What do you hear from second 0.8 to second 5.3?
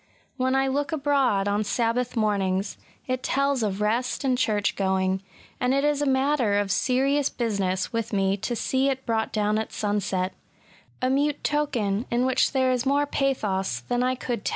abroad on Sabbath mornings, it tells of rest and church going;